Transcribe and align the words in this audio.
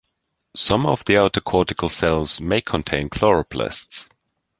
Some 0.55 0.87
of 0.87 1.05
the 1.05 1.15
outer 1.19 1.41
cortical 1.41 1.87
cells 1.89 2.41
may 2.41 2.59
contain 2.59 3.07
chloroplasts. 3.07 4.09